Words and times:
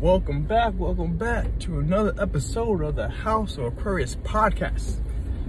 Welcome 0.00 0.42
back, 0.42 0.74
welcome 0.76 1.16
back 1.16 1.58
to 1.60 1.78
another 1.78 2.12
episode 2.20 2.82
of 2.82 2.96
the 2.96 3.08
House 3.08 3.56
of 3.56 3.64
Aquarius 3.64 4.16
podcast. 4.16 4.96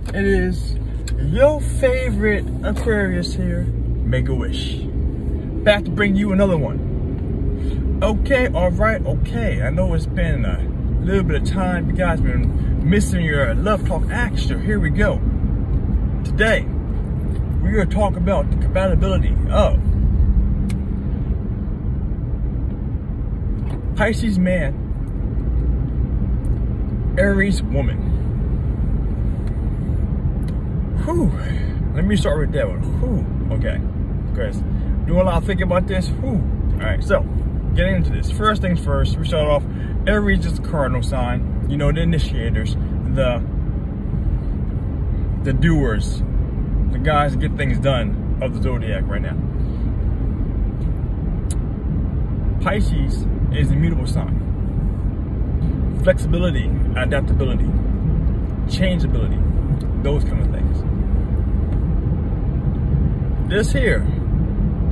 It 0.07 0.23
is 0.23 0.77
your 1.17 1.59
favorite 1.59 2.45
Aquarius 2.63 3.33
here, 3.33 3.63
Make 3.63 4.29
a 4.29 4.33
Wish. 4.33 4.77
Back 5.65 5.83
to 5.83 5.91
bring 5.91 6.15
you 6.15 6.31
another 6.31 6.57
one. 6.57 7.99
Okay, 8.01 8.47
alright, 8.47 9.05
okay. 9.05 9.63
I 9.63 9.69
know 9.69 9.93
it's 9.93 10.05
been 10.05 10.45
a 10.45 10.61
little 11.03 11.23
bit 11.23 11.41
of 11.41 11.49
time. 11.49 11.89
You 11.89 11.97
guys 11.97 12.21
been 12.21 12.89
missing 12.89 13.25
your 13.25 13.53
Love 13.53 13.85
Talk 13.85 14.09
action. 14.09 14.63
Here 14.63 14.79
we 14.79 14.91
go. 14.91 15.17
Today, 16.23 16.61
we're 17.61 17.73
going 17.73 17.89
to 17.89 17.93
talk 17.93 18.15
about 18.15 18.49
the 18.49 18.55
compatibility 18.55 19.35
of 19.49 19.77
Pisces 23.97 24.37
man, 24.37 24.75
Aries 27.17 27.63
woman. 27.63 27.97
Whew. 31.03 31.31
Let 31.95 32.05
me 32.05 32.15
start 32.15 32.37
with 32.39 32.51
that 32.51 32.69
one. 32.69 32.83
Whew. 32.99 33.55
Okay. 33.55 33.79
Because 34.29 34.57
doing 35.07 35.21
a 35.21 35.23
lot 35.23 35.37
of 35.37 35.45
thinking 35.45 35.63
about 35.63 35.87
this. 35.87 36.09
Whew. 36.09 36.43
All 36.73 36.79
right. 36.79 37.03
So, 37.03 37.21
getting 37.73 37.95
into 37.95 38.11
this. 38.11 38.29
First 38.29 38.61
things 38.61 38.79
first, 38.79 39.17
we 39.17 39.25
start 39.25 39.47
off. 39.47 39.63
Aries 40.05 40.45
is 40.45 40.59
a 40.59 40.61
cardinal 40.61 41.01
sign. 41.01 41.65
You 41.67 41.77
know, 41.77 41.91
the 41.91 42.01
initiators, 42.01 42.75
the 42.75 43.43
the 45.41 45.53
doers, 45.53 46.21
the 46.91 46.99
guys 46.99 47.31
that 47.31 47.39
get 47.39 47.57
things 47.57 47.79
done 47.79 48.37
of 48.43 48.53
the 48.53 48.61
zodiac 48.61 49.07
right 49.07 49.23
now. 49.23 49.46
Pisces 52.67 53.25
is 53.53 53.71
a 53.71 53.75
mutable 53.75 54.05
sign. 54.05 56.01
Flexibility, 56.03 56.69
adaptability, 56.97 57.63
changeability, 58.69 59.39
those 60.03 60.25
kind 60.25 60.41
of 60.41 60.51
things. 60.51 60.83
This 63.49 63.71
here, 63.71 64.05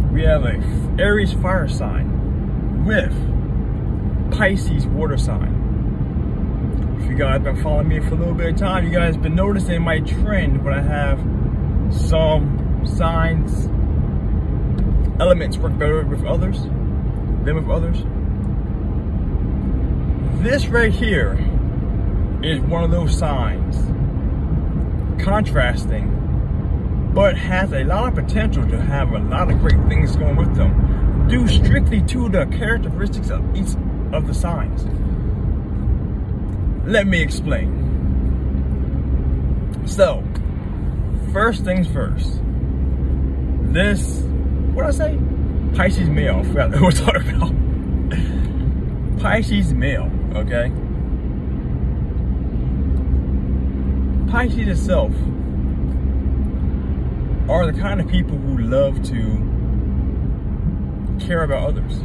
we 0.10 0.24
have 0.24 0.46
a 0.46 0.56
Aries 0.98 1.34
fire 1.34 1.68
sign 1.68 2.86
with 2.86 3.12
Pisces 4.32 4.88
water 4.88 5.18
sign. 5.18 6.98
If 7.02 7.10
you 7.10 7.18
guys 7.18 7.34
have 7.34 7.44
been 7.44 7.62
following 7.62 7.90
me 7.90 8.00
for 8.00 8.14
a 8.14 8.18
little 8.18 8.36
bit 8.36 8.54
of 8.54 8.58
time, 8.58 8.86
you 8.86 8.92
guys 8.94 9.18
been 9.18 9.36
noticing 9.36 9.82
my 9.82 10.00
trend 10.00 10.64
when 10.64 10.74
I 10.74 10.82
have 10.82 11.20
some 11.94 12.86
signs, 12.86 13.66
elements 15.20 15.58
work 15.58 15.78
better 15.78 16.06
with 16.06 16.24
others 16.24 16.70
than 17.46 17.56
with 17.56 17.70
others 17.70 18.04
this 20.46 20.68
right 20.68 20.94
here 20.94 21.34
is 22.44 22.60
one 22.60 22.84
of 22.84 22.92
those 22.92 23.18
signs, 23.18 23.78
contrasting, 25.24 27.12
but 27.16 27.36
has 27.36 27.74
a 27.74 27.84
lot 27.84 28.10
of 28.10 28.14
potential 28.14 28.64
to 28.70 28.80
have 28.80 29.12
a 29.14 29.20
lot 29.20 29.50
of 29.50 29.60
great 29.60 29.84
things 29.88 30.16
going 30.16 30.36
with 30.36 30.56
them, 30.56 31.28
due 31.28 31.48
strictly 31.48 32.00
to 32.04 32.30
the 32.30 32.46
characteristics 32.46 33.32
of 33.32 33.56
each 33.56 33.74
of 34.14 34.28
the 34.28 34.36
signs. 34.36 34.86
Let 36.88 37.08
me 37.08 37.24
explain. 37.24 37.82
So, 39.88 40.24
first 41.34 41.64
things 41.64 41.88
first. 41.88 42.40
This, 43.74 44.20
what 44.76 44.86
I 44.86 44.92
say? 44.92 45.18
Pisces 45.76 46.10
male. 46.10 46.38
I 46.38 46.44
forgot 46.44 46.72
what 46.72 46.82
we're 46.82 46.92
talking 46.92 47.36
about. 47.36 49.20
Pisces 49.22 49.74
male 49.74 50.12
okay? 50.38 50.72
Pisces 54.30 54.68
itself 54.68 55.14
are 57.50 57.72
the 57.72 57.80
kind 57.80 58.02
of 58.02 58.08
people 58.08 58.38
who 58.38 58.58
love 58.58 59.02
to 59.04 59.42
care 61.26 61.44
about 61.44 61.70
others. 61.70 62.02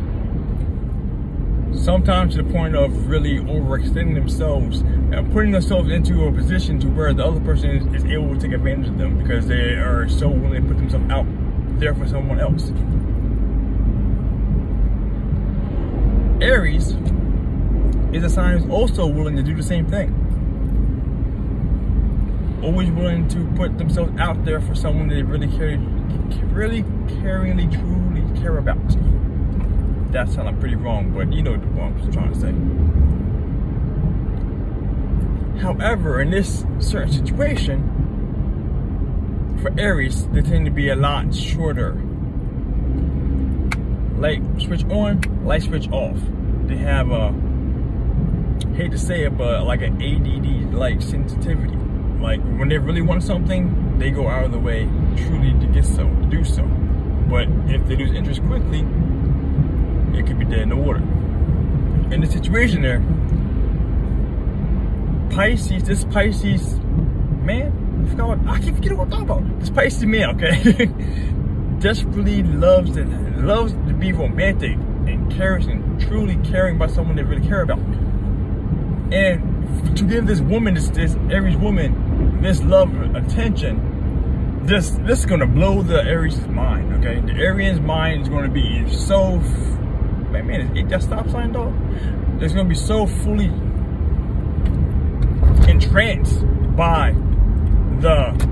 Sometimes 1.82 2.36
to 2.36 2.42
the 2.42 2.52
point 2.52 2.76
of 2.76 3.08
really 3.08 3.38
overextending 3.38 4.14
themselves 4.14 4.80
and 4.80 5.32
putting 5.32 5.50
themselves 5.52 5.90
into 5.90 6.26
a 6.26 6.32
position 6.32 6.78
to 6.80 6.88
where 6.88 7.12
the 7.14 7.24
other 7.24 7.40
person 7.40 7.70
is, 7.70 8.02
is 8.02 8.10
able 8.10 8.34
to 8.34 8.40
take 8.40 8.52
advantage 8.52 8.88
of 8.88 8.98
them 8.98 9.18
because 9.18 9.46
they 9.46 9.74
are 9.74 10.08
so 10.08 10.28
willing 10.28 10.62
to 10.62 10.68
put 10.68 10.76
themselves 10.76 11.10
out 11.10 11.26
there 11.80 11.94
for 11.94 12.06
someone 12.06 12.38
else. 12.38 12.70
Aries 16.40 16.96
is 18.14 18.24
a 18.24 18.30
sign 18.30 18.58
who's 18.58 18.70
also 18.70 19.06
willing 19.06 19.36
to 19.36 19.42
do 19.42 19.54
the 19.54 19.62
same 19.62 19.86
thing. 19.86 20.16
Always 22.62 22.90
willing 22.90 23.28
to 23.28 23.46
put 23.56 23.76
themselves 23.76 24.18
out 24.18 24.42
there 24.46 24.60
for 24.62 24.74
someone 24.74 25.08
they 25.08 25.22
really 25.22 25.48
care, 25.48 25.78
really 26.48 26.82
caringly, 26.82 27.70
truly 27.70 28.22
care 28.40 28.56
about. 28.56 28.78
That 30.12 30.30
sounded 30.30 30.58
pretty 30.60 30.76
wrong, 30.76 31.10
but 31.10 31.30
you 31.30 31.42
know 31.42 31.56
what 31.56 31.84
I'm 31.84 32.12
trying 32.12 32.32
to 32.32 32.40
say. 32.40 32.54
However, 35.60 36.22
in 36.22 36.30
this 36.30 36.64
certain 36.78 37.12
situation, 37.12 37.98
for 39.60 39.78
Aries, 39.78 40.26
they 40.28 40.40
tend 40.40 40.64
to 40.64 40.70
be 40.70 40.88
a 40.88 40.96
lot 40.96 41.34
shorter. 41.34 41.92
Light 44.20 44.42
switch 44.60 44.84
on, 44.84 45.46
light 45.46 45.62
switch 45.62 45.88
off. 45.90 46.18
They 46.66 46.76
have 46.76 47.10
a 47.10 47.32
hate 48.74 48.90
to 48.90 48.98
say 48.98 49.24
it, 49.24 49.38
but 49.38 49.64
like 49.64 49.80
an 49.80 49.94
ADD 50.00 50.74
like 50.74 51.00
sensitivity. 51.00 51.74
Like 52.20 52.42
when 52.58 52.68
they 52.68 52.76
really 52.76 53.00
want 53.00 53.22
something, 53.22 53.98
they 53.98 54.10
go 54.10 54.28
out 54.28 54.44
of 54.44 54.52
the 54.52 54.58
way 54.58 54.84
truly 55.16 55.58
to 55.58 55.66
get 55.72 55.86
so, 55.86 56.06
to 56.06 56.26
do 56.30 56.44
so. 56.44 56.64
But 57.30 57.48
if 57.70 57.86
they 57.86 57.96
lose 57.96 58.12
interest 58.12 58.42
quickly, 58.42 58.80
it 60.18 60.26
could 60.26 60.38
be 60.38 60.44
dead 60.44 60.60
in 60.60 60.68
the 60.68 60.76
water. 60.76 61.00
In 62.12 62.20
the 62.20 62.26
situation 62.26 62.82
there, 62.82 63.00
Pisces, 65.34 65.82
this 65.84 66.04
Pisces 66.04 66.74
man, 67.42 68.04
I 68.04 68.10
forgot 68.10 68.38
what 68.38 68.48
I 68.48 68.60
keep 68.60 68.74
forgetting 68.74 68.98
what 68.98 69.04
I'm 69.14 69.26
talking 69.26 69.46
about. 69.46 69.60
This 69.60 69.70
Pisces 69.70 70.04
man, 70.04 70.36
okay, 70.36 70.86
desperately 71.80 72.42
loves 72.42 72.96
and 72.96 73.46
loves 73.46 73.72
to 73.72 73.94
be 73.94 74.12
romantic 74.12 74.76
and 75.06 75.32
cares 75.32 75.66
and 75.66 76.00
truly 76.00 76.36
caring 76.44 76.76
about 76.76 76.90
someone 76.90 77.16
they 77.16 77.22
really 77.22 77.46
care 77.46 77.62
about. 77.62 77.78
And 79.12 79.96
to 79.96 80.04
give 80.04 80.26
this 80.26 80.40
woman, 80.40 80.74
this, 80.74 80.90
this 80.90 81.16
Aries 81.30 81.56
woman, 81.56 82.40
this 82.42 82.62
love 82.62 82.94
attention, 83.16 84.60
this 84.66 84.90
this 84.90 85.20
is 85.20 85.26
gonna 85.26 85.46
blow 85.46 85.82
the 85.82 86.02
Aries' 86.04 86.46
mind. 86.46 86.92
Okay, 86.94 87.20
the 87.20 87.32
Aries' 87.40 87.80
mind 87.80 88.22
is 88.22 88.28
gonna 88.28 88.48
be 88.48 88.88
so. 88.88 89.36
Man, 89.36 90.46
man, 90.46 90.60
is 90.60 90.78
it 90.78 90.88
that 90.90 91.02
stop 91.02 91.28
sign 91.30 91.52
dog? 91.52 91.74
It's 92.40 92.52
gonna 92.52 92.68
be 92.68 92.74
so 92.74 93.06
fully 93.06 93.46
entranced 95.68 96.44
by 96.76 97.12
the 98.00 98.49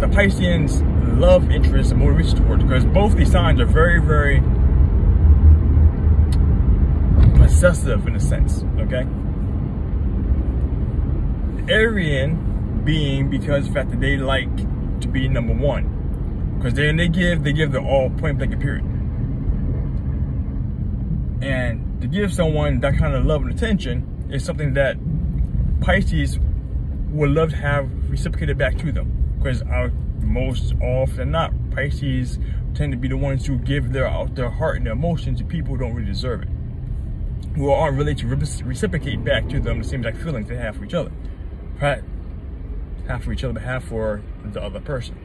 the 0.00 0.06
Pisceans 0.08 0.82
love 1.18 1.50
interest 1.50 1.90
and 1.90 2.00
motivation 2.00 2.44
towards 2.44 2.62
because 2.62 2.84
both 2.84 3.16
these 3.16 3.32
signs 3.32 3.60
are 3.60 3.66
very, 3.66 4.00
very 4.00 4.40
possessive 7.38 8.06
in 8.06 8.14
a 8.14 8.20
sense, 8.20 8.62
okay? 8.78 9.06
Arian 11.72 12.82
being 12.84 13.28
because 13.28 13.66
the 13.66 13.72
fact 13.74 13.90
that 13.90 14.00
they 14.00 14.16
like 14.16 14.56
to 15.00 15.08
be 15.08 15.28
number 15.28 15.52
one. 15.52 16.54
Because 16.56 16.74
then 16.74 16.96
they 16.96 17.08
give 17.08 17.42
they 17.42 17.52
give 17.52 17.72
the 17.72 17.80
all 17.80 18.10
point 18.10 18.38
blank 18.38 18.58
period. 18.60 18.84
And 21.42 22.00
to 22.00 22.06
give 22.06 22.32
someone 22.32 22.80
that 22.80 22.96
kind 22.96 23.14
of 23.14 23.24
love 23.26 23.42
and 23.42 23.52
attention 23.52 24.28
is 24.30 24.44
something 24.44 24.74
that 24.74 24.96
Pisces 25.80 26.38
would 27.10 27.30
love 27.30 27.50
to 27.50 27.56
have 27.56 27.88
reciprocated 28.10 28.58
back 28.58 28.78
to 28.78 28.92
them. 28.92 29.17
Because 29.38 29.62
most 30.20 30.74
often 30.82 31.30
not, 31.30 31.52
Pisces 31.70 32.38
tend 32.74 32.92
to 32.92 32.98
be 32.98 33.08
the 33.08 33.16
ones 33.16 33.46
who 33.46 33.56
give 33.58 33.92
their 33.92 34.06
out 34.06 34.34
their 34.34 34.50
heart 34.50 34.76
and 34.76 34.86
their 34.86 34.92
emotions 34.92 35.38
to 35.38 35.44
people 35.44 35.74
who 35.74 35.80
don't 35.80 35.94
really 35.94 36.06
deserve 36.06 36.42
it 36.42 36.48
who 37.58 37.70
aren't 37.70 37.96
really 37.96 38.14
to 38.14 38.26
reciprocate 38.26 39.24
back 39.24 39.48
to 39.48 39.58
them 39.58 39.78
the 39.78 39.84
same 39.84 40.00
exact 40.00 40.22
feelings 40.22 40.48
they 40.48 40.56
have 40.56 40.76
for 40.76 40.84
each 40.84 40.94
other. 40.94 41.10
Right? 41.80 42.02
Half 43.08 43.24
for 43.24 43.32
each 43.32 43.42
other, 43.42 43.54
but 43.54 43.62
half 43.62 43.84
for 43.84 44.22
the 44.44 44.62
other 44.62 44.80
person. 44.80 45.16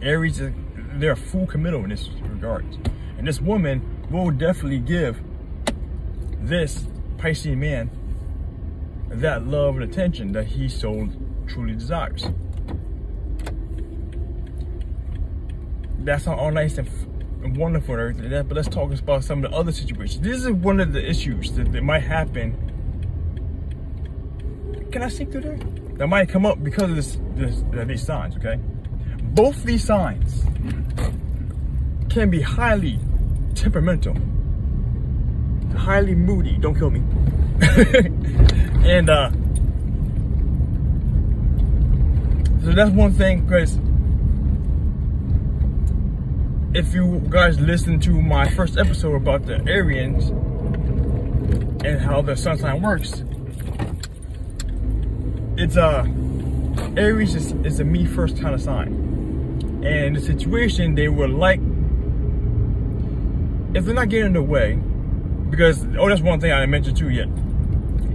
Aries, 0.00 0.40
they're 0.94 1.16
full 1.16 1.46
committal 1.46 1.84
in 1.84 1.90
this 1.90 2.08
regard. 2.22 2.64
And 3.18 3.26
this 3.26 3.40
woman 3.40 4.06
will 4.10 4.30
definitely 4.30 4.78
give 4.78 5.20
this 6.40 6.86
Pisces 7.18 7.56
man 7.56 7.90
that 9.08 9.46
love 9.46 9.76
and 9.76 9.84
attention 9.84 10.32
that 10.32 10.46
he 10.46 10.68
so 10.68 11.08
truly 11.46 11.74
desires. 11.74 12.26
That's 16.06 16.28
all 16.28 16.52
nice 16.52 16.78
and 16.78 16.88
and 17.42 17.56
wonderful 17.56 17.94
and 17.94 18.00
everything 18.00 18.22
like 18.24 18.30
that, 18.30 18.48
but 18.48 18.56
let's 18.56 18.68
talk 18.68 18.92
about 18.92 19.24
some 19.24 19.44
of 19.44 19.50
the 19.50 19.56
other 19.56 19.72
situations. 19.72 20.20
This 20.20 20.44
is 20.44 20.50
one 20.50 20.80
of 20.80 20.92
the 20.92 21.08
issues 21.08 21.52
that, 21.52 21.72
that 21.72 21.82
might 21.82 22.02
happen. 22.02 22.54
Can 24.90 25.02
I 25.02 25.08
sneak 25.08 25.32
through 25.32 25.42
there? 25.42 25.58
That 25.98 26.08
might 26.08 26.28
come 26.28 26.46
up 26.46 26.62
because 26.62 26.90
of 26.90 26.96
this, 26.96 27.18
this 27.34 27.64
uh, 27.78 27.84
these 27.84 28.02
signs, 28.02 28.36
okay? 28.36 28.56
Both 29.22 29.64
these 29.64 29.84
signs 29.84 30.44
can 32.08 32.30
be 32.30 32.40
highly 32.40 32.98
temperamental, 33.54 34.16
highly 35.76 36.14
moody. 36.14 36.56
Don't 36.58 36.74
kill 36.74 36.90
me. 36.90 37.00
and 38.88 39.10
uh, 39.10 39.30
so 42.62 42.72
that's 42.72 42.90
one 42.90 43.12
thing, 43.12 43.42
because 43.42 43.78
if 46.76 46.92
you 46.92 47.22
guys 47.30 47.58
listen 47.58 47.98
to 47.98 48.10
my 48.20 48.46
first 48.50 48.76
episode 48.76 49.14
about 49.14 49.46
the 49.46 49.66
Arians 49.66 50.28
and 51.82 51.98
how 51.98 52.20
the 52.20 52.36
sun 52.36 52.58
sign 52.58 52.82
works, 52.82 53.24
it's 55.56 55.76
a 55.76 55.86
uh, 55.86 56.06
Aries 56.98 57.34
is, 57.34 57.52
is 57.64 57.80
a 57.80 57.84
me 57.84 58.04
first 58.04 58.38
kind 58.38 58.54
of 58.54 58.60
sign. 58.60 58.88
And 59.86 60.16
the 60.16 60.20
situation 60.20 60.94
they 60.94 61.08
would 61.08 61.30
like 61.30 61.60
if 63.74 63.86
they're 63.86 63.94
not 63.94 64.10
getting 64.10 64.26
in 64.26 64.32
the 64.34 64.42
way, 64.42 64.74
because 65.48 65.82
oh 65.98 66.10
that's 66.10 66.20
one 66.20 66.40
thing 66.40 66.52
I 66.52 66.60
didn't 66.60 66.72
mention 66.72 66.94
too 66.94 67.08
yet. 67.08 67.28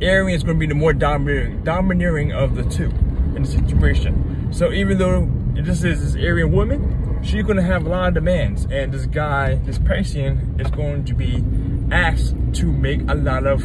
Arian 0.03 0.35
is 0.35 0.43
going 0.43 0.57
to 0.57 0.59
be 0.59 0.67
the 0.67 0.75
more 0.75 0.93
domineering, 0.93 1.63
domineering 1.63 2.31
of 2.31 2.53
the 2.53 2.63
two 2.65 2.91
in 3.35 3.41
the 3.41 3.49
situation. 3.49 4.53
So 4.53 4.71
even 4.71 4.99
though 4.99 5.27
this 5.55 5.83
is 5.83 6.13
this 6.13 6.23
Arian 6.23 6.51
woman, 6.51 6.90
she's 7.23 7.43
going 7.43 7.57
to 7.57 7.63
have 7.63 7.85
a 7.85 7.89
lot 7.89 8.09
of 8.09 8.13
demands. 8.15 8.65
And 8.71 8.91
this 8.91 9.05
guy, 9.05 9.55
this 9.55 9.77
Piscean, 9.79 10.59
is 10.59 10.69
going 10.71 11.05
to 11.05 11.13
be 11.13 11.43
asked 11.91 12.35
to 12.53 12.65
make 12.65 13.01
a 13.09 13.15
lot 13.15 13.45
of, 13.45 13.61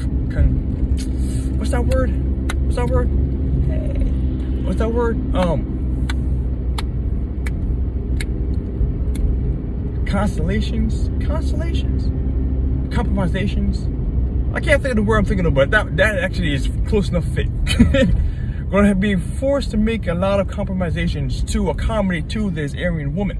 what's 1.59 1.71
that 1.71 1.85
word? 1.87 2.11
What's 2.65 2.77
that 2.77 2.89
word? 2.89 3.07
What's 4.67 4.79
that 4.79 4.93
word? 4.93 5.35
Um, 5.35 5.77
constellations, 10.07 11.11
constellations, 11.27 12.05
compromisations. 12.95 13.87
I 14.55 14.61
can't 14.61 14.83
think 14.83 14.93
of 14.93 14.97
the 14.97 15.03
word 15.03 15.19
I'm 15.19 15.25
thinking 15.25 15.47
of, 15.47 15.55
but 15.55 15.71
that 15.71 15.97
that 15.97 16.19
actually 16.19 16.55
is 16.55 16.69
close 16.89 17.09
enough 17.11 17.25
fit. 17.27 17.49
going 18.71 18.87
to 18.87 18.95
be 18.95 19.15
forced 19.15 19.71
to 19.71 19.77
make 19.77 20.07
a 20.07 20.15
lot 20.15 20.41
of 20.41 20.49
compromisations 20.49 21.43
to 21.45 21.71
accommodate 21.71 22.29
to 22.31 22.51
this 22.51 22.75
Arian 22.75 23.15
woman. 23.15 23.39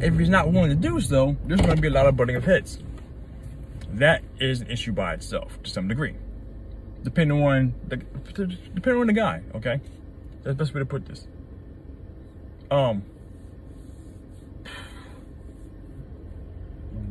If 0.00 0.18
he's 0.18 0.28
not 0.28 0.52
willing 0.52 0.70
to 0.70 0.76
do 0.76 1.00
so, 1.00 1.36
there's 1.44 1.60
going 1.60 1.76
to 1.76 1.82
be 1.82 1.88
a 1.88 1.90
lot 1.90 2.06
of 2.06 2.16
butting 2.16 2.36
of 2.36 2.44
heads. 2.44 2.78
That 3.92 4.22
is 4.38 4.60
an 4.60 4.70
issue 4.70 4.92
by 4.92 5.14
itself 5.14 5.60
to 5.62 5.70
some 5.70 5.88
degree, 5.88 6.14
depending 7.02 7.42
on 7.42 7.74
the 7.88 7.96
depending 7.96 9.00
on 9.00 9.06
the 9.08 9.12
guy. 9.12 9.42
Okay, 9.56 9.80
that's 10.42 10.44
the 10.44 10.54
best 10.54 10.72
way 10.72 10.80
to 10.80 10.86
put 10.86 11.06
this. 11.06 11.26
Um, 12.70 13.02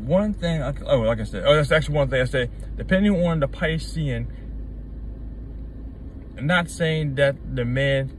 one 0.06 0.34
thing. 0.34 0.62
I, 0.62 0.74
oh, 0.86 1.00
like 1.00 1.20
I 1.20 1.24
said, 1.24 1.44
oh, 1.46 1.56
that's 1.56 1.72
actually 1.72 1.96
one 1.96 2.10
thing 2.10 2.22
I 2.22 2.26
say. 2.26 2.50
Depending 2.78 3.26
on 3.26 3.40
the 3.42 3.48
Piscean 3.48 4.28
Not 6.42 6.70
saying 6.70 7.16
that 7.16 7.36
the 7.56 7.66
man. 7.66 8.18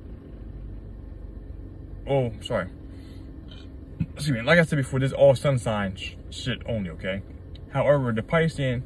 Oh, 2.07 2.33
sorry. 2.41 2.69
Excuse 4.15 4.37
me. 4.37 4.43
Like 4.43 4.59
I 4.59 4.63
said 4.63 4.77
before, 4.77 5.01
this 5.01 5.13
all 5.13 5.35
sun 5.35 5.59
sign 5.59 5.97
sh 5.97 6.15
shit 6.31 6.59
only. 6.67 6.91
Okay. 6.91 7.23
However, 7.73 8.13
the 8.13 8.23
Piscean 8.23 8.83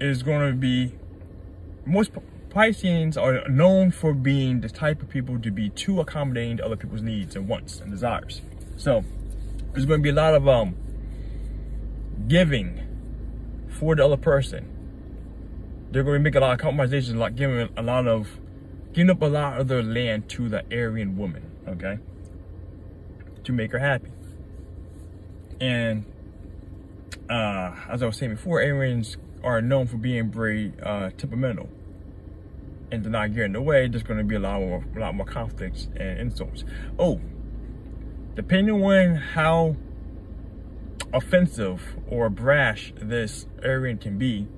is 0.00 0.22
going 0.22 0.50
to 0.50 0.56
be 0.56 0.94
most 1.86 2.12
Pisceans 2.50 3.16
are 3.16 3.48
known 3.48 3.90
for 3.90 4.12
being 4.12 4.60
the 4.60 4.68
type 4.68 5.02
of 5.02 5.08
people 5.08 5.38
to 5.38 5.50
be 5.50 5.70
too 5.70 6.00
accommodating 6.00 6.56
to 6.56 6.64
other 6.64 6.76
people's 6.76 7.02
needs 7.02 7.36
and 7.36 7.48
wants 7.48 7.80
and 7.80 7.90
desires. 7.90 8.42
So 8.76 9.04
there's 9.72 9.86
going 9.86 10.00
to 10.00 10.02
be 10.02 10.10
a 10.10 10.14
lot 10.14 10.34
of 10.34 10.48
um 10.48 10.74
giving 12.26 12.80
for 13.68 13.94
the 13.94 14.04
other 14.04 14.16
person. 14.16 14.68
They're 15.90 16.02
going 16.02 16.18
to 16.18 16.22
make 16.22 16.34
a 16.34 16.40
lot 16.40 16.52
of 16.52 16.58
compromises, 16.58 17.12
like 17.14 17.36
giving 17.36 17.68
a 17.76 17.82
lot 17.82 18.06
of 18.06 18.28
giving 18.92 19.10
up 19.10 19.22
a 19.22 19.26
lot 19.26 19.60
of 19.60 19.68
their 19.68 19.82
land 19.82 20.28
to 20.30 20.48
the 20.48 20.64
Arian 20.72 21.16
woman, 21.16 21.50
okay? 21.68 21.98
To 23.44 23.52
make 23.52 23.72
her 23.72 23.78
happy. 23.78 24.10
And 25.60 26.04
uh, 27.28 27.74
as 27.88 28.02
I 28.02 28.06
was 28.06 28.16
saying 28.16 28.34
before, 28.34 28.60
Arians 28.60 29.16
are 29.42 29.62
known 29.62 29.86
for 29.86 29.96
being 29.96 30.30
very 30.30 30.72
uh, 30.82 31.10
temperamental. 31.16 31.68
And 32.92 33.04
to 33.04 33.10
not 33.10 33.34
get 33.34 33.44
in 33.44 33.52
the 33.52 33.62
way, 33.62 33.86
there's 33.86 34.02
going 34.02 34.18
to 34.18 34.24
be 34.24 34.34
a 34.34 34.40
lot 34.40 34.60
more, 34.60 34.84
a 34.96 34.98
lot 34.98 35.14
more 35.14 35.26
conflicts 35.26 35.88
and 35.96 36.18
insults. 36.18 36.64
Oh, 36.98 37.20
depending 38.34 38.82
on 38.82 39.14
how 39.14 39.76
offensive 41.12 41.96
or 42.08 42.28
brash 42.28 42.92
this 42.96 43.46
Arian 43.62 43.98
can 43.98 44.18
be, 44.18 44.48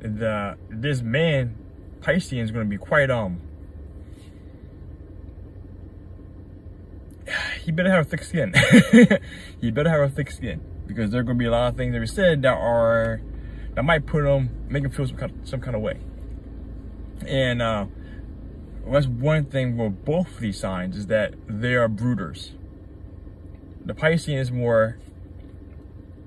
the 0.00 0.56
this 0.68 1.02
man 1.02 1.56
Piscean 2.00 2.42
is 2.42 2.50
going 2.50 2.64
to 2.64 2.70
be 2.70 2.78
quite, 2.78 3.10
um, 3.10 3.40
he 7.64 7.72
better 7.72 7.90
have 7.90 8.06
a 8.06 8.08
thick 8.08 8.22
skin. 8.22 8.54
he 9.60 9.70
better 9.70 9.90
have 9.90 10.00
a 10.00 10.08
thick 10.08 10.30
skin 10.30 10.60
because 10.86 11.10
there 11.10 11.20
are 11.20 11.24
going 11.24 11.36
to 11.36 11.42
be 11.42 11.46
a 11.46 11.50
lot 11.50 11.68
of 11.68 11.76
things 11.76 11.92
that 11.92 12.00
we 12.00 12.06
said 12.06 12.42
that 12.42 12.54
are, 12.54 13.20
that 13.74 13.84
might 13.84 14.06
put 14.06 14.24
him, 14.24 14.50
make 14.68 14.84
him 14.84 14.90
feel 14.90 15.06
some 15.06 15.16
kind 15.16 15.32
of, 15.32 15.48
some 15.48 15.60
kind 15.60 15.76
of 15.76 15.82
way. 15.82 15.98
And, 17.26 17.62
uh, 17.62 17.86
that's 18.86 19.06
one 19.06 19.44
thing 19.44 19.76
with 19.76 20.04
both 20.04 20.34
of 20.34 20.40
these 20.40 20.58
signs 20.58 20.96
is 20.96 21.06
that 21.06 21.34
they 21.46 21.74
are 21.74 21.88
brooders. 21.88 22.52
The 23.84 23.94
Piscean 23.94 24.38
is 24.38 24.50
more 24.50 24.98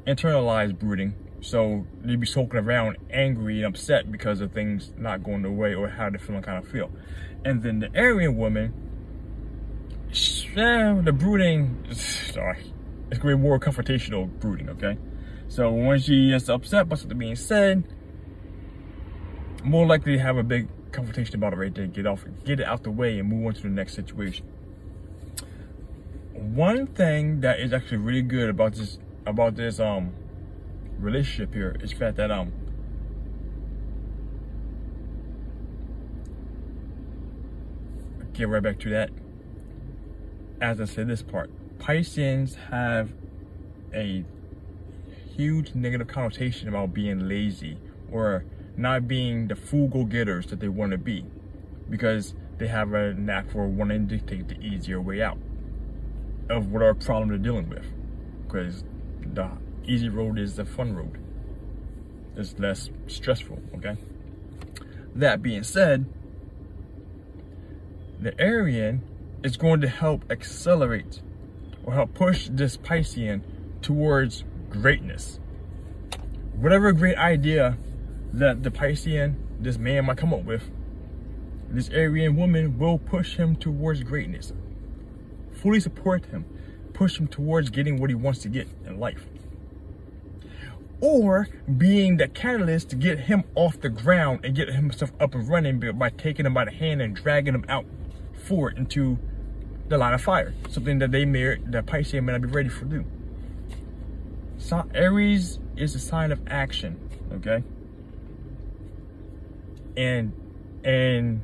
internalized 0.05 0.79
brooding 0.79 1.15
so 1.43 1.85
they'd 2.01 2.21
be 2.21 2.25
sulking 2.25 2.57
around 2.57 2.95
angry 3.11 3.57
and 3.57 3.75
upset 3.75 4.09
because 4.09 4.39
of 4.39 4.53
things 4.53 4.93
not 4.97 5.23
going 5.23 5.41
their 5.41 5.51
way 5.51 5.75
or 5.75 5.89
how 5.89 6.09
they're 6.09 6.17
feeling 6.17 6.41
kind 6.41 6.57
of 6.57 6.71
feel. 6.71 6.89
And 7.43 7.61
then 7.61 7.79
the 7.79 7.93
Arian 7.93 8.37
woman, 8.37 8.73
the 10.09 11.13
brooding, 11.13 11.85
sorry, 11.91 12.73
it's 13.11 13.19
gonna 13.19 13.35
be 13.35 13.41
more 13.41 13.59
confrontational 13.59 14.29
brooding, 14.39 14.69
okay? 14.69 14.97
So 15.49 15.69
when 15.69 15.99
she 15.99 16.31
is 16.31 16.49
upset 16.49 16.87
by 16.87 16.95
something 16.95 17.17
being 17.17 17.35
said, 17.35 17.83
more 19.65 19.85
likely 19.85 20.13
to 20.13 20.19
have 20.19 20.37
a 20.37 20.43
big 20.43 20.69
confrontation 20.93 21.35
about 21.35 21.51
it 21.51 21.57
right 21.57 21.75
there, 21.75 21.87
get 21.87 22.07
off, 22.07 22.23
get 22.45 22.61
it 22.61 22.65
out 22.65 22.83
the 22.83 22.91
way 22.91 23.19
and 23.19 23.27
move 23.27 23.47
on 23.47 23.53
to 23.53 23.63
the 23.63 23.67
next 23.67 23.95
situation. 23.95 24.45
One 26.31 26.87
thing 26.87 27.41
that 27.41 27.59
is 27.59 27.73
actually 27.73 27.97
really 27.97 28.21
good 28.21 28.49
about 28.49 28.75
this, 28.75 28.97
about 29.25 29.55
this, 29.55 29.81
um, 29.81 30.13
relationship 31.03 31.53
here 31.53 31.75
is 31.81 31.91
the 31.91 31.97
fact 31.97 32.17
that 32.17 32.31
um 32.31 32.51
get 38.33 38.47
right 38.47 38.63
back 38.63 38.79
to 38.79 38.89
that. 38.89 39.11
As 40.59 40.81
I 40.81 40.85
said 40.85 41.07
this 41.07 41.21
part, 41.21 41.51
Pisceans 41.79 42.55
have 42.69 43.11
a 43.93 44.23
huge 45.35 45.75
negative 45.75 46.07
connotation 46.07 46.67
about 46.67 46.93
being 46.93 47.27
lazy 47.27 47.77
or 48.11 48.45
not 48.75 49.07
being 49.07 49.47
the 49.47 49.55
frugal 49.55 50.05
getters 50.05 50.47
that 50.47 50.59
they 50.59 50.67
want 50.67 50.91
to 50.91 50.97
be 50.97 51.25
because 51.89 52.33
they 52.57 52.67
have 52.67 52.93
a 52.93 53.13
knack 53.13 53.51
for 53.51 53.67
wanting 53.67 54.07
to 54.07 54.17
take 54.19 54.47
the 54.47 54.59
easier 54.61 55.01
way 55.01 55.21
out 55.21 55.37
of 56.49 56.71
whatever 56.71 56.93
problem 56.93 57.29
they're 57.29 57.37
dealing 57.37 57.69
with 57.69 57.85
because 58.45 58.83
the 59.33 59.49
easy 59.85 60.09
road 60.09 60.39
is 60.39 60.55
the 60.55 60.65
fun 60.65 60.95
road. 60.95 61.19
It's 62.35 62.57
less 62.57 62.89
stressful, 63.07 63.59
okay? 63.75 63.97
That 65.15 65.41
being 65.41 65.63
said, 65.63 66.05
the 68.19 68.39
Arian 68.41 69.01
is 69.43 69.57
going 69.57 69.81
to 69.81 69.87
help 69.87 70.23
accelerate 70.31 71.21
or 71.83 71.93
help 71.93 72.13
push 72.13 72.49
this 72.51 72.77
Piscean 72.77 73.41
towards 73.81 74.43
greatness. 74.69 75.39
Whatever 76.55 76.91
great 76.93 77.17
idea 77.17 77.77
that 78.31 78.63
the 78.63 78.71
Piscean, 78.71 79.35
this 79.59 79.77
man 79.77 80.05
might 80.05 80.17
come 80.17 80.33
up 80.33 80.43
with, 80.43 80.71
this 81.69 81.89
Arian 81.89 82.35
woman 82.35 82.79
will 82.79 82.97
push 82.97 83.35
him 83.35 83.55
towards 83.55 84.01
greatness. 84.03 84.53
Fully 85.51 85.79
support 85.79 86.25
him, 86.27 86.45
push 86.93 87.19
him 87.19 87.27
towards 87.27 87.69
getting 87.69 87.99
what 87.99 88.09
he 88.09 88.15
wants 88.15 88.39
to 88.39 88.49
get 88.49 88.67
in 88.85 88.99
life 88.99 89.27
or 91.03 91.49
being 91.77 92.15
the 92.15 92.29
catalyst 92.29 92.89
to 92.89 92.95
get 92.95 93.19
him 93.19 93.43
off 93.55 93.77
the 93.81 93.89
ground 93.89 94.39
and 94.45 94.55
get 94.55 94.69
himself 94.69 95.11
up 95.19 95.35
and 95.35 95.49
running 95.49 95.77
by 95.97 96.09
taking 96.09 96.45
him 96.45 96.53
by 96.53 96.63
the 96.63 96.71
hand 96.71 97.01
and 97.01 97.13
dragging 97.13 97.53
him 97.53 97.65
out 97.67 97.85
forward 98.45 98.77
into 98.77 99.19
the 99.89 99.97
line 99.97 100.13
of 100.13 100.21
fire, 100.21 100.53
something 100.69 100.99
that 100.99 101.11
they 101.11 101.25
may, 101.25 101.57
that 101.65 101.85
Pisces 101.87 102.21
may 102.21 102.31
not 102.31 102.41
be 102.41 102.47
ready 102.47 102.69
for 102.69 102.85
do. 102.85 103.03
So 104.57 104.85
Aries 104.93 105.59
is 105.75 105.93
a 105.93 105.99
sign 105.99 106.31
of 106.31 106.39
action, 106.47 106.97
okay? 107.33 107.65
And 109.97 110.31
and 110.85 111.41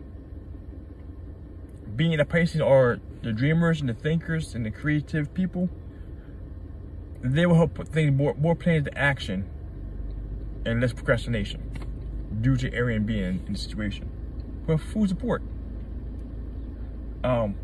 being 1.97 2.17
the 2.17 2.23
Pisces 2.23 2.61
are 2.61 3.01
the 3.23 3.33
dreamers 3.33 3.81
and 3.81 3.89
the 3.89 3.93
thinkers 3.93 4.55
and 4.55 4.65
the 4.65 4.71
creative 4.71 5.33
people, 5.33 5.67
they 7.21 7.45
will 7.45 7.55
help 7.55 7.73
put 7.73 7.87
things 7.89 8.15
more 8.15 8.33
more 8.35 8.55
plans 8.55 8.85
to 8.85 8.97
action 8.97 9.49
and 10.65 10.81
less 10.81 10.93
procrastination 10.93 11.61
due 12.41 12.55
to 12.57 12.73
Arian 12.73 13.05
being 13.05 13.43
in 13.47 13.53
the 13.53 13.59
situation. 13.59 14.09
With 14.67 14.81
full 14.81 15.07
support. 15.07 15.41
Um 17.23 17.55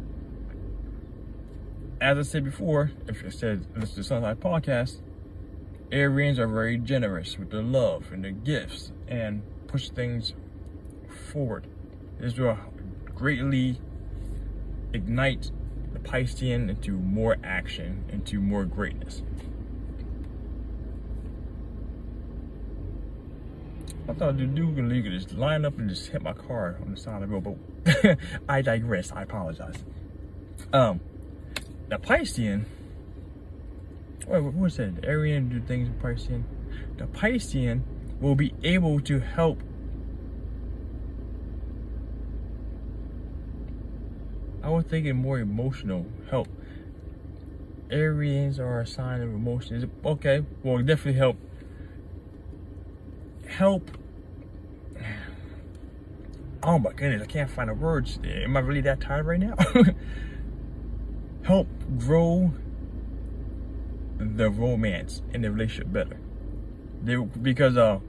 as 2.02 2.18
I 2.18 2.22
said 2.24 2.44
before, 2.44 2.92
if 3.08 3.24
I 3.26 3.30
said 3.30 3.66
listen 3.76 3.96
to 3.96 4.04
Sunlight 4.04 4.40
Podcast, 4.40 5.00
Arians 5.92 6.40
are 6.40 6.48
very 6.48 6.78
generous 6.78 7.38
with 7.38 7.52
their 7.52 7.62
love 7.62 8.12
and 8.12 8.24
their 8.24 8.32
gifts 8.32 8.92
and 9.08 9.44
push 9.68 9.90
things 9.90 10.34
forward. 11.32 11.68
This 12.20 12.38
will 12.38 12.58
greatly 13.14 13.80
ignite 14.94 15.52
Piscean 16.06 16.70
into 16.70 16.92
more 16.92 17.36
action, 17.44 18.06
into 18.12 18.40
more 18.40 18.64
greatness. 18.64 19.24
I 24.08 24.14
thought 24.14 24.38
the 24.38 24.46
dude 24.46 24.76
could 24.76 25.12
just 25.12 25.34
line 25.34 25.66
up 25.66 25.80
and 25.80 25.90
just 25.90 26.10
hit 26.10 26.22
my 26.22 26.34
car 26.34 26.78
on 26.86 26.92
the 26.92 26.98
side 26.98 27.24
of 27.24 27.30
the 27.30 27.36
road, 27.36 27.58
but 27.84 28.18
I 28.50 28.62
digress. 28.62 29.12
I 29.12 29.24
apologize. 29.24 29.84
Um, 30.72 31.00
the 31.90 31.98
Piscean, 31.98 32.66
wait, 34.28 34.44
what 34.44 34.54
was 34.54 34.78
that? 34.78 35.04
Arian 35.04 35.50
do 35.50 35.60
things 35.60 35.90
with 35.90 36.00
Piscean. 36.02 36.44
The 36.98 37.06
Piscean 37.06 37.82
will 38.22 38.36
be 38.36 38.54
able 38.64 39.00
to 39.02 39.20
help 39.20 39.60
was 44.76 44.86
thinking 44.86 45.16
more 45.16 45.40
emotional 45.40 46.06
help. 46.30 46.48
Arians 47.90 48.60
are 48.60 48.80
a 48.80 48.88
sign 48.88 49.22
of 49.22 49.30
emotions. 49.30 49.86
Okay, 50.04 50.44
well, 50.64 50.78
definitely 50.80 51.20
help. 51.20 51.38
Help. 53.48 53.92
Oh 56.64 56.80
my 56.80 56.92
goodness, 56.94 57.22
I 57.22 57.26
can't 57.28 57.48
find 57.48 57.70
the 57.70 57.76
words. 57.76 58.18
Am 58.24 58.58
I 58.58 58.60
really 58.60 58.82
that 58.82 59.00
tired 59.00 59.28
right 59.28 59.40
now? 59.40 59.54
help 61.44 61.68
grow 62.00 62.54
the 64.18 64.50
romance 64.50 65.22
in 65.32 65.42
the 65.42 65.52
relationship 65.52 65.94
better. 65.94 66.18
They, 67.04 67.18
because 67.18 67.78
uh, 67.78 68.00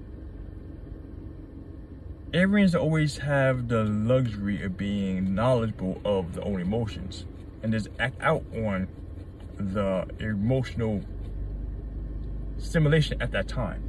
Arians 2.35 2.75
always 2.75 3.19
have 3.19 3.69
the 3.69 3.85
luxury 3.85 4.61
of 4.65 4.77
being 4.77 5.33
knowledgeable 5.35 6.01
of 6.05 6.35
their 6.35 6.45
own 6.45 6.61
emotions 6.61 7.25
and 7.63 7.73
just 7.73 7.89
act 8.01 8.21
out 8.21 8.43
on 8.53 8.89
the 9.57 10.07
emotional 10.19 11.03
stimulation 12.59 13.23
at 13.23 13.31
that 13.31 13.47
time 13.47 13.83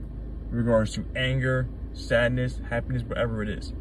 in 0.52 0.56
regards 0.56 0.94
to 0.94 1.06
anger, 1.16 1.68
sadness, 1.94 2.62
happiness, 2.70 3.02
whatever 3.02 3.42
it 3.42 3.50
is. 3.50 3.74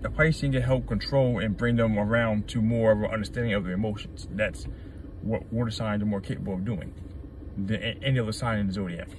The 0.00 0.08
Piscean 0.08 0.52
can 0.52 0.62
help 0.62 0.86
control 0.86 1.38
and 1.38 1.58
bring 1.58 1.76
them 1.76 1.98
around 1.98 2.48
to 2.48 2.62
more 2.62 2.92
of 2.92 3.02
an 3.02 3.10
understanding 3.10 3.52
of 3.52 3.64
their 3.64 3.74
emotions. 3.74 4.26
That's 4.30 4.66
what 5.20 5.52
water 5.52 5.70
signs 5.70 6.02
are 6.02 6.06
more 6.06 6.22
capable 6.22 6.54
of 6.54 6.64
doing 6.64 6.94
than 7.58 7.82
any 8.02 8.18
other 8.18 8.32
sign 8.32 8.58
in 8.58 8.68
the 8.68 8.72
zodiac. 8.72 9.10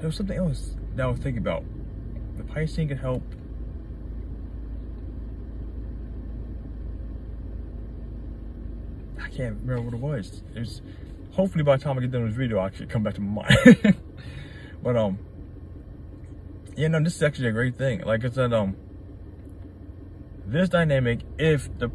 There 0.00 0.08
was 0.08 0.16
something 0.16 0.36
else 0.36 0.76
that 0.96 1.04
I 1.04 1.06
was 1.06 1.18
thinking 1.18 1.42
about. 1.42 1.64
The 2.36 2.42
Piscean 2.42 2.88
could 2.88 2.98
help 2.98 3.22
I 9.24 9.28
can't 9.28 9.56
remember 9.62 9.80
what 9.80 9.94
it 9.94 10.00
was. 10.00 10.42
Was 10.54 10.82
hopefully 11.32 11.64
by 11.64 11.76
the 11.76 11.84
time 11.84 11.98
I 11.98 12.02
get 12.02 12.10
done 12.10 12.22
with 12.22 12.32
this 12.32 12.38
video, 12.38 12.58
I'll 12.58 12.66
actually 12.66 12.86
come 12.86 13.02
back 13.02 13.14
to 13.14 13.20
my 13.20 13.42
mind. 13.42 13.96
but 14.82 14.96
um, 14.96 15.18
yeah, 16.76 16.88
no, 16.88 17.02
this 17.02 17.16
is 17.16 17.22
actually 17.22 17.48
a 17.48 17.52
great 17.52 17.78
thing. 17.78 18.02
Like 18.02 18.24
I 18.24 18.28
said, 18.28 18.52
um, 18.52 18.76
this 20.46 20.68
dynamic, 20.68 21.20
if 21.38 21.76
the 21.78 21.90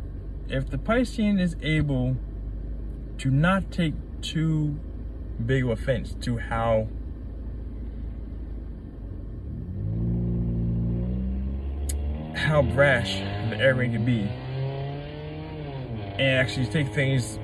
if 0.48 0.70
the 0.70 0.78
Piscean 0.78 1.40
is 1.40 1.56
able 1.62 2.18
to 3.20 3.30
not 3.30 3.72
take 3.72 3.94
too 4.22 4.80
big 5.46 5.64
of 5.64 5.70
offense 5.70 6.16
to 6.22 6.38
how 6.38 6.88
how 12.50 12.64
brash 12.64 13.20
the 13.52 13.58
Arian 13.60 13.94
can 13.94 14.04
be 14.04 14.22
and 16.18 16.40
actually 16.40 16.66
take 16.66 16.92
things 16.96 17.38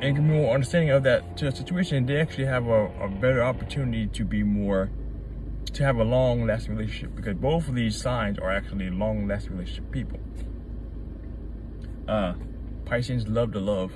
and 0.00 0.16
give 0.16 0.24
more 0.24 0.54
understanding 0.54 0.88
of 0.88 1.02
that 1.02 1.38
situation, 1.38 2.06
they 2.06 2.18
actually 2.18 2.46
have 2.46 2.66
a, 2.66 2.86
a 3.02 3.08
better 3.08 3.42
opportunity 3.42 4.06
to 4.06 4.24
be 4.24 4.42
more, 4.42 4.90
to 5.74 5.84
have 5.84 5.98
a 5.98 6.04
long 6.04 6.46
lasting 6.46 6.74
relationship 6.74 7.14
because 7.14 7.34
both 7.34 7.68
of 7.68 7.74
these 7.74 8.00
signs 8.00 8.38
are 8.38 8.50
actually 8.50 8.88
long 8.88 9.28
lasting 9.28 9.52
relationship 9.52 9.90
people. 9.92 10.18
Uh, 12.08 12.32
Pisceans 12.86 13.28
love 13.28 13.52
to 13.52 13.60
love 13.60 13.92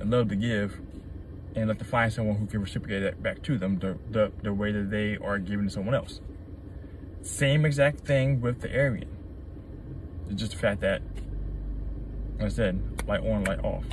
and 0.00 0.10
love 0.10 0.30
to 0.30 0.36
give 0.36 0.80
and 1.54 1.68
love 1.68 1.76
to 1.76 1.84
find 1.84 2.10
someone 2.10 2.36
who 2.36 2.46
can 2.46 2.62
reciprocate 2.62 3.02
that 3.02 3.22
back 3.22 3.42
to 3.42 3.58
them 3.58 3.78
the, 3.78 3.98
the, 4.10 4.32
the 4.42 4.54
way 4.54 4.72
that 4.72 4.90
they 4.90 5.18
are 5.18 5.38
giving 5.38 5.66
to 5.66 5.70
someone 5.70 5.94
else. 5.94 6.22
Same 7.20 7.66
exact 7.66 8.00
thing 8.00 8.40
with 8.40 8.62
the 8.62 8.74
Arian. 8.74 9.18
It's 10.30 10.40
just 10.40 10.52
the 10.52 10.58
fact 10.58 10.80
that, 10.80 11.02
like 12.38 12.46
I 12.46 12.48
said, 12.48 12.80
light 13.06 13.20
on, 13.20 13.44
light 13.44 13.64
off. 13.64 13.84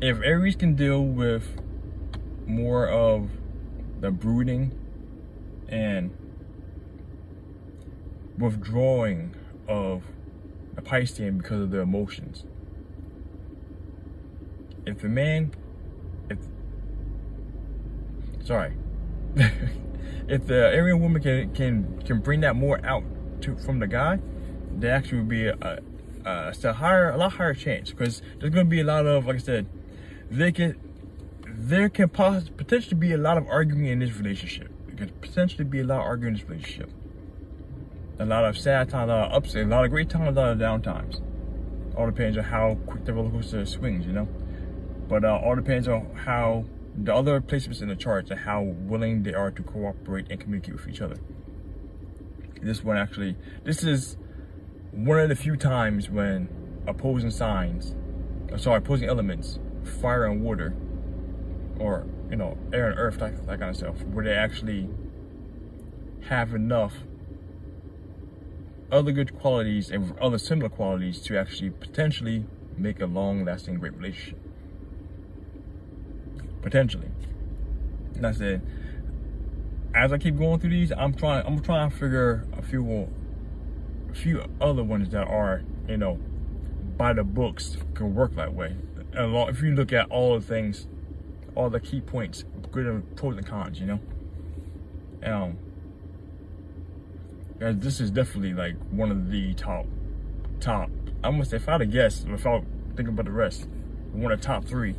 If 0.00 0.20
Aries 0.22 0.56
can 0.56 0.74
deal 0.74 1.02
with 1.02 1.60
more 2.46 2.88
of 2.88 3.30
the 4.00 4.10
brooding 4.10 4.72
and 5.68 6.10
withdrawing 8.38 9.34
of 9.66 10.02
a 10.76 10.82
Piscean 10.82 11.38
because 11.38 11.60
of 11.60 11.70
the 11.70 11.80
emotions. 11.80 12.44
If 14.86 15.00
the 15.00 15.08
man, 15.08 15.52
if, 16.30 16.38
sorry, 18.44 18.72
if 20.28 20.46
the 20.46 20.70
Arian 20.72 21.00
woman 21.00 21.20
can, 21.20 21.52
can, 21.52 22.02
can 22.02 22.20
bring 22.20 22.40
that 22.40 22.56
more 22.56 22.84
out 22.86 23.04
to, 23.42 23.56
from 23.56 23.80
the 23.80 23.86
guy, 23.86 24.20
there 24.72 24.94
actually 24.94 25.18
would 25.18 25.28
be 25.28 25.46
a, 25.46 25.80
a, 26.24 26.52
a 26.62 26.72
higher, 26.72 27.10
a 27.10 27.16
lot 27.16 27.32
higher 27.32 27.54
chance 27.54 27.90
because 27.90 28.22
there's 28.38 28.52
going 28.52 28.66
to 28.66 28.70
be 28.70 28.80
a 28.80 28.84
lot 28.84 29.06
of, 29.06 29.26
like 29.26 29.36
I 29.36 29.38
said, 29.38 29.66
they 30.30 30.52
can, 30.52 30.78
there 31.44 31.88
can 31.88 32.08
potentially 32.08 32.96
be 32.96 33.12
a 33.12 33.18
lot 33.18 33.38
of 33.38 33.46
arguing 33.48 33.86
in 33.86 33.98
this 34.00 34.14
relationship. 34.16 34.70
There 34.86 34.96
could 34.96 35.20
potentially 35.20 35.64
be 35.64 35.80
a 35.80 35.84
lot 35.84 36.00
of 36.00 36.02
arguing 36.02 36.34
in 36.34 36.40
this 36.40 36.48
relationship. 36.48 36.90
A 38.20 38.26
lot 38.26 38.44
of 38.44 38.58
sad 38.58 38.90
times, 38.90 39.10
a 39.10 39.14
lot 39.14 39.28
of 39.30 39.34
ups, 39.34 39.54
a 39.54 39.64
lot 39.64 39.84
of 39.84 39.90
great 39.90 40.10
times, 40.10 40.36
a 40.36 40.40
lot 40.40 40.52
of 40.52 40.58
down 40.58 40.82
times. 40.82 41.20
All 41.96 42.06
depends 42.06 42.36
on 42.36 42.44
how 42.44 42.76
quick 42.86 43.04
the 43.04 43.12
roller 43.12 43.30
coaster 43.30 43.64
swings, 43.64 44.06
you 44.06 44.12
know. 44.12 44.28
But 45.08 45.24
uh, 45.24 45.40
all 45.42 45.54
depends 45.54 45.88
on 45.88 46.14
how 46.14 46.64
the 46.96 47.14
other 47.14 47.40
placements 47.40 47.80
in 47.80 47.88
the 47.88 47.96
charts 47.96 48.30
and 48.30 48.40
how 48.40 48.62
willing 48.62 49.22
they 49.22 49.34
are 49.34 49.50
to 49.50 49.62
cooperate 49.62 50.26
and 50.30 50.40
communicate 50.40 50.74
with 50.74 50.88
each 50.88 51.00
other. 51.00 51.16
This 52.60 52.82
one 52.82 52.96
actually, 52.96 53.36
this 53.64 53.84
is 53.84 54.16
one 55.04 55.20
of 55.20 55.28
the 55.28 55.36
few 55.36 55.56
times 55.56 56.10
when 56.10 56.48
opposing 56.88 57.30
signs, 57.30 57.94
uh, 58.52 58.56
sorry, 58.56 58.78
opposing 58.78 59.08
elements, 59.08 59.60
fire 60.00 60.24
and 60.24 60.42
water, 60.42 60.74
or 61.78 62.04
you 62.28 62.36
know, 62.36 62.58
air 62.72 62.90
and 62.90 62.98
earth, 62.98 63.18
that, 63.18 63.46
that 63.46 63.60
kind 63.60 63.70
of 63.70 63.76
stuff, 63.76 64.02
where 64.06 64.24
they 64.24 64.32
actually 64.32 64.88
have 66.28 66.52
enough 66.52 66.94
other 68.90 69.12
good 69.12 69.38
qualities 69.38 69.88
and 69.88 70.18
other 70.18 70.36
similar 70.36 70.68
qualities 70.68 71.20
to 71.20 71.38
actually 71.38 71.70
potentially 71.70 72.44
make 72.76 73.00
a 73.00 73.06
long-lasting 73.06 73.78
great 73.78 73.94
relationship. 73.94 74.38
Potentially. 76.60 77.08
And 78.16 78.26
I 78.26 78.32
said, 78.32 78.62
as 79.94 80.12
I 80.12 80.18
keep 80.18 80.36
going 80.36 80.58
through 80.58 80.70
these, 80.70 80.90
I'm 80.90 81.14
trying 81.14 81.46
I'm 81.46 81.62
trying 81.62 81.88
to 81.88 81.96
figure 81.96 82.46
a 82.56 82.62
few 82.62 82.82
a 84.10 84.14
few 84.14 84.44
other 84.60 84.82
ones 84.82 85.10
that 85.10 85.26
are, 85.26 85.62
you 85.88 85.96
know, 85.96 86.18
by 86.96 87.12
the 87.12 87.24
books 87.24 87.76
can 87.94 88.14
work 88.14 88.34
that 88.34 88.54
way. 88.54 88.76
And 89.12 89.34
if 89.48 89.62
you 89.62 89.74
look 89.74 89.92
at 89.92 90.10
all 90.10 90.38
the 90.38 90.44
things, 90.44 90.86
all 91.54 91.70
the 91.70 91.80
key 91.80 92.00
points, 92.00 92.44
good 92.70 92.86
and 92.86 93.16
pros 93.16 93.36
and 93.36 93.46
cons, 93.46 93.80
you 93.80 93.86
know. 93.86 94.00
Um, 95.24 95.58
this 97.58 98.00
is 98.00 98.10
definitely 98.10 98.54
like 98.54 98.76
one 98.90 99.10
of 99.10 99.30
the 99.30 99.54
top, 99.54 99.86
top. 100.60 100.90
I'm 101.24 101.32
gonna 101.32 101.44
say, 101.44 101.56
if 101.56 101.68
I 101.68 101.72
had 101.72 101.78
to 101.78 101.86
guess, 101.86 102.24
without 102.24 102.64
thinking 102.94 103.08
about 103.08 103.24
the 103.24 103.32
rest, 103.32 103.68
one 104.12 104.30
of 104.30 104.40
the 104.40 104.46
top 104.46 104.64
three 104.64 104.94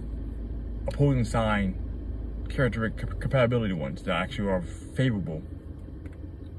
opposing 0.88 1.24
sign 1.24 1.76
character 2.50 2.90
compatibility 2.90 3.74
ones 3.74 4.02
that 4.04 4.16
actually 4.16 4.50
are 4.50 4.62
favorable 4.62 5.42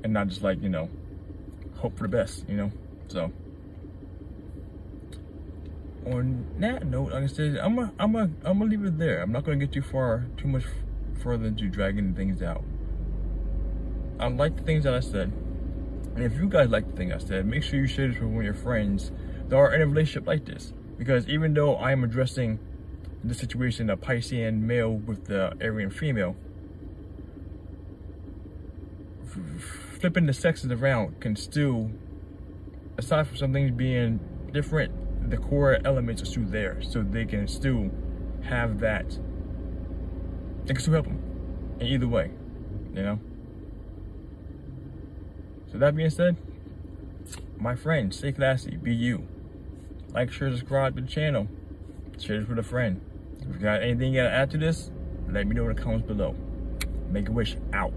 and 0.05 0.13
not 0.13 0.29
just 0.29 0.43
like, 0.43 0.63
you 0.63 0.69
know, 0.69 0.89
hope 1.81 1.97
for 1.97 2.05
the 2.05 2.09
best, 2.09 2.49
you 2.49 2.57
know? 2.57 2.71
So, 3.09 3.33
on 6.07 6.47
that 6.59 6.87
note, 6.87 7.13
like 7.13 7.25
I 7.25 7.27
said, 7.27 7.57
I'm 7.57 7.77
gonna, 7.77 7.93
I'm 7.99 8.13
gonna, 8.13 8.31
I'm 8.45 8.59
gonna 8.59 8.71
leave 8.71 8.85
it 8.85 8.99
there. 8.99 9.23
I'm 9.23 9.33
not 9.33 9.45
gonna 9.45 9.57
get 9.57 9.73
too 9.73 9.83
far, 9.83 10.27
too 10.37 10.49
much 10.49 10.65
further 11.23 11.47
into 11.47 11.69
dragging 11.69 12.15
things 12.15 12.43
out. 12.43 12.65
I 14.19 14.29
like 14.29 14.57
the 14.57 14.63
things 14.63 14.85
that 14.85 14.95
I 14.95 15.01
said. 15.01 15.33
And 16.15 16.25
if 16.25 16.35
you 16.35 16.49
guys 16.49 16.69
like 16.69 16.91
the 16.91 16.97
thing 16.97 17.13
I 17.13 17.19
said, 17.19 17.47
make 17.47 17.63
sure 17.63 17.81
you 17.81 17.87
share 17.87 18.09
this 18.09 18.19
with 18.19 18.29
one 18.29 18.39
of 18.39 18.45
your 18.45 18.55
friends 18.55 19.13
that 19.49 19.57
are 19.57 19.73
in 19.73 19.81
a 19.81 19.87
relationship 19.87 20.27
like 20.27 20.45
this. 20.45 20.73
Because 20.99 21.27
even 21.29 21.55
though 21.55 21.77
I 21.77 21.93
am 21.93 22.05
addressing 22.05 22.59
the 23.25 23.35
situation 23.35 23.89
of 23.89 24.01
Piscean 24.01 24.61
male 24.61 24.93
with 24.93 25.27
the 25.27 25.57
Arian 25.61 25.91
female, 25.91 26.37
flipping 29.99 30.27
the 30.27 30.33
sexes 30.33 30.71
around 30.71 31.21
can 31.21 31.37
still, 31.37 31.91
aside 32.99 33.27
from 33.27 33.37
some 33.37 33.53
things 33.53 33.71
being 33.71 34.21
different, 34.53 35.31
the 35.31 35.37
core 35.37 35.79
elements 35.85 36.23
are 36.23 36.27
still 36.27 36.45
there. 36.45 36.81
So 36.83 37.03
they 37.03 37.25
can 37.25 37.47
still 37.47 37.91
have 38.43 38.81
that, 38.81 39.19
it 40.65 40.69
can 40.69 40.81
still 40.81 40.95
help 40.95 41.07
them 41.07 41.23
in 41.81 41.87
either 41.87 42.09
way, 42.09 42.31
you 42.95 43.03
know? 43.03 43.19
So 45.71 45.79
that 45.79 45.95
being 45.95 46.11
said, 46.11 46.37
my 47.59 47.77
friend, 47.77 48.13
stay 48.15 48.33
classy, 48.33 48.77
be 48.77 48.95
you. 48.95 49.29
Like, 50.13 50.33
share, 50.33 50.51
subscribe 50.51 50.97
to 50.97 51.03
the 51.03 51.09
channel. 51.09 51.47
Share 52.19 52.41
this 52.41 52.49
with 52.49 52.59
a 52.59 52.63
friend. 52.63 53.01
If 53.41 53.55
you 53.55 53.61
got 53.61 53.83
anything 53.83 54.13
you 54.13 54.21
gotta 54.21 54.35
add 54.35 54.51
to 54.51 54.59
this, 54.59 54.91
let 55.29 55.47
me 55.47 55.55
know 55.55 55.69
in 55.69 55.77
the 55.77 55.83
comments 55.83 56.07
below. 56.07 56.35
Make 57.11 57.29
a 57.29 57.33
wish 57.33 57.57
out. 57.73 57.93